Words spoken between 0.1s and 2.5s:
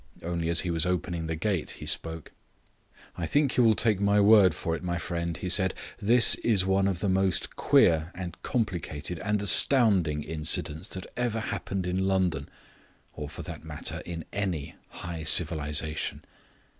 Only as he was opening the gate he spoke.